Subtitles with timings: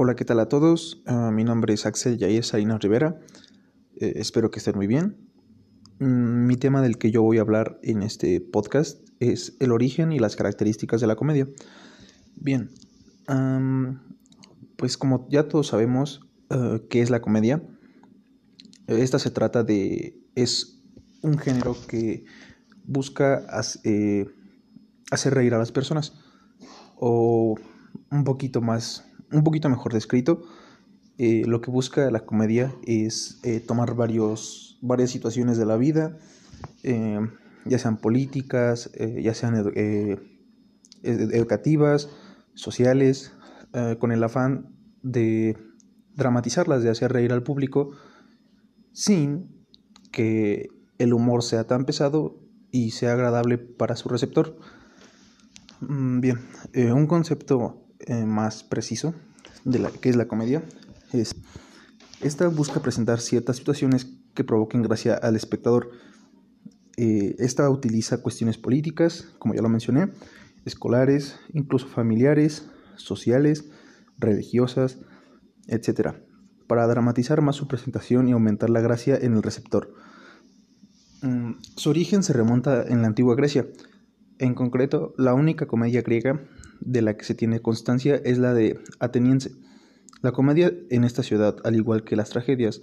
[0.00, 1.02] Hola, ¿qué tal a todos?
[1.08, 3.18] Uh, mi nombre es Axel Yair Salinas Rivera.
[3.96, 5.16] Eh, espero que estén muy bien.
[5.98, 10.12] Mm, mi tema del que yo voy a hablar en este podcast es el origen
[10.12, 11.48] y las características de la comedia.
[12.36, 12.70] Bien,
[14.76, 16.20] pues como ya todos sabemos
[16.50, 17.60] uh, qué es la comedia,
[18.86, 20.22] esta se trata de...
[20.36, 20.80] es
[21.22, 22.24] un género que
[22.84, 23.44] busca
[23.82, 24.28] eh,
[25.10, 26.12] hacer reír a las personas
[26.94, 27.56] o
[28.12, 30.42] un poquito más un poquito mejor descrito,
[31.18, 36.16] eh, lo que busca la comedia es eh, tomar varios, varias situaciones de la vida,
[36.84, 37.18] eh,
[37.64, 39.56] ya sean políticas, ya sean
[41.02, 42.08] educativas,
[42.54, 43.32] sociales,
[43.98, 45.58] con el afán de
[46.14, 47.90] dramatizarlas, de hacer reír al público,
[48.92, 49.66] sin
[50.12, 52.40] que el humor sea tan pesado
[52.70, 54.56] y sea agradable para su receptor.
[55.80, 56.38] Mm, bien,
[56.74, 59.14] un concepto eh, más preciso
[59.64, 60.62] de la que es la comedia
[61.12, 61.34] es
[62.20, 65.90] esta busca presentar ciertas situaciones que provoquen gracia al espectador.
[66.96, 70.10] Eh, esta utiliza cuestiones políticas, como ya lo mencioné,
[70.64, 73.70] escolares, incluso familiares, sociales,
[74.18, 74.98] religiosas,
[75.68, 76.16] etc.,
[76.66, 79.94] para dramatizar más su presentación y aumentar la gracia en el receptor.
[81.22, 83.66] Mm, su origen se remonta en la antigua Grecia,
[84.38, 86.40] en concreto la única comedia griega
[86.80, 89.52] de la que se tiene constancia es la de Ateniense.
[90.22, 92.82] La comedia en esta ciudad, al igual que las tragedias,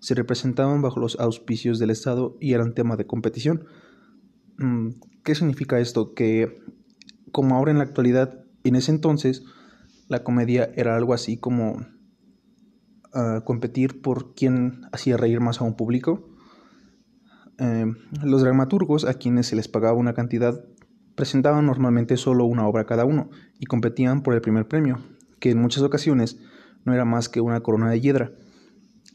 [0.00, 3.64] se representaban bajo los auspicios del Estado y eran tema de competición.
[4.58, 4.90] Mm,
[5.24, 6.14] ¿Qué significa esto?
[6.14, 6.60] Que
[7.32, 9.44] como ahora en la actualidad, en ese entonces,
[10.08, 11.86] la comedia era algo así como
[13.12, 16.28] ah, competir por quién hacía reír más a un público.
[17.58, 17.86] Eh,
[18.22, 20.62] los dramaturgos, a quienes se les pagaba una cantidad
[21.16, 24.98] presentaban normalmente solo una obra cada uno y competían por el primer premio,
[25.40, 26.38] que en muchas ocasiones
[26.84, 28.32] no era más que una corona de hiedra.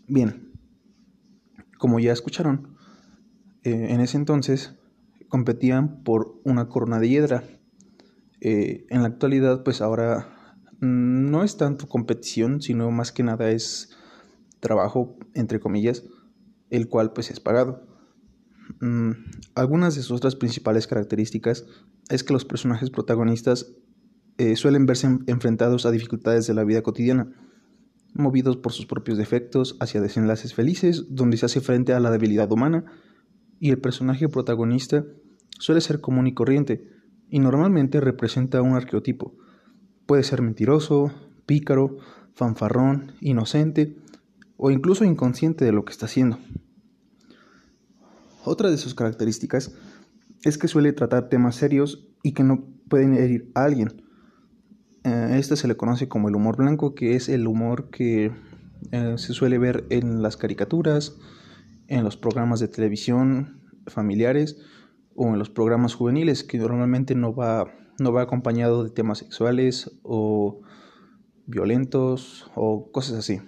[0.08, 0.52] Bien,
[1.78, 2.76] como ya escucharon,
[3.64, 4.76] eh, en ese entonces
[5.30, 7.44] competían por una corona de hiedra.
[8.42, 13.96] Eh, en la actualidad, pues ahora no es tanto competición, sino más que nada es
[14.60, 16.04] trabajo, entre comillas,
[16.72, 17.91] el cual pues es pagado.
[18.80, 19.12] Mm,
[19.56, 21.66] algunas de sus otras principales características
[22.10, 23.74] es que los personajes protagonistas
[24.38, 27.32] eh, suelen verse enfrentados a dificultades de la vida cotidiana,
[28.14, 32.52] movidos por sus propios defectos hacia desenlaces felices donde se hace frente a la debilidad
[32.52, 32.86] humana
[33.60, 35.06] y el personaje protagonista
[35.60, 36.90] suele ser común y corriente
[37.30, 39.38] y normalmente representa un arqueotipo.
[40.06, 41.12] Puede ser mentiroso,
[41.46, 41.98] pícaro,
[42.34, 43.96] fanfarrón, inocente
[44.58, 46.40] o incluso inconsciente de lo que está haciendo.
[48.44, 49.72] Otra de sus características
[50.44, 54.04] es que suele tratar temas serios y que no pueden herir a alguien.
[55.04, 58.32] Eh, este se le conoce como el humor blanco, que es el humor que
[58.92, 61.18] eh, se suele ver en las caricaturas,
[61.88, 64.58] en los programas de televisión familiares
[65.16, 70.00] o en los programas juveniles, que normalmente no va, no va acompañado de temas sexuales
[70.04, 70.62] o
[71.46, 73.40] violentos o cosas así.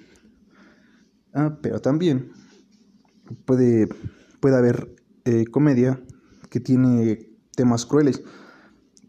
[1.34, 2.32] Ah, pero también
[3.46, 3.88] puede
[4.44, 4.94] puede haber
[5.24, 6.02] eh, comedia
[6.50, 8.24] que tiene temas crueles,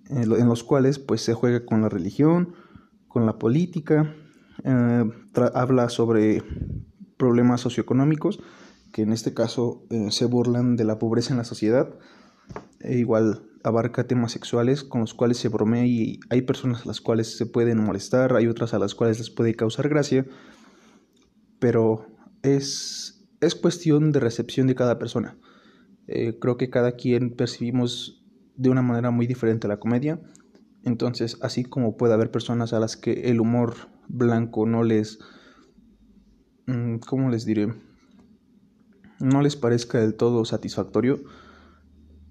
[0.08, 2.54] en, los cuales pues se juega con la religión,
[3.08, 4.14] con la política,
[4.62, 5.04] eh,
[5.52, 6.40] habla sobre
[7.16, 8.44] problemas socioeconómicos,
[8.92, 11.92] que en este caso eh, se burlan de la pobreza en la sociedad,
[12.78, 17.00] e igual abarca temas sexuales con los cuales se bromea y hay personas a las
[17.00, 20.26] cuales se pueden molestar, hay otras a las cuales les puede causar gracia,
[21.58, 22.06] pero
[22.44, 23.13] es
[23.44, 25.37] es cuestión de recepción de cada persona.
[26.06, 28.25] Eh, creo que cada quien percibimos
[28.56, 30.21] de una manera muy diferente la comedia.
[30.84, 33.75] Entonces, así como puede haber personas a las que el humor
[34.09, 35.19] blanco no les...
[36.66, 37.72] Mm, ¿Cómo les diré?
[39.21, 41.22] No les parezca del todo satisfactorio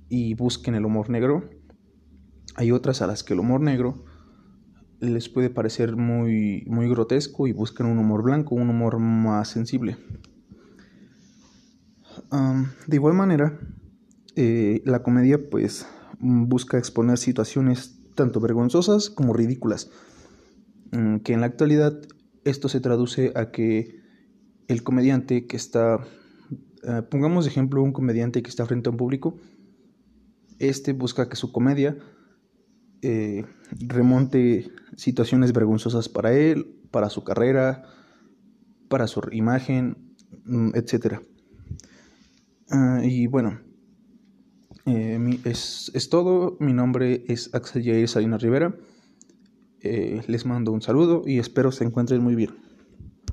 [0.10, 1.50] y busquen el humor negro.
[2.56, 4.06] Hay otras a las que el humor negro
[5.00, 9.98] les puede parecer muy, muy grotesco y buscan un humor blanco, un humor más sensible
[12.88, 13.60] de igual manera,
[14.36, 15.86] eh, la comedia pues
[16.20, 19.92] busca exponer situaciones tanto vergonzosas como ridículas,
[20.92, 22.00] mm, que en la actualidad
[22.44, 24.02] esto se traduce a que
[24.68, 26.00] el comediante que está,
[26.84, 29.38] eh, pongamos de ejemplo un comediante que está frente a un público,
[30.58, 31.98] este busca que su comedia
[33.02, 33.46] eh,
[33.80, 37.84] remonte situaciones vergonzosas para él, para su carrera,
[38.88, 40.16] para su imagen,
[40.46, 40.70] mm,
[42.70, 43.60] Ah, y bueno,
[44.86, 46.58] eh, es, todo.
[46.60, 48.76] Mi nombre es Axel Jair Salinas Rivera.
[49.82, 52.52] les mando un saludo y espero se encuentren muy bien.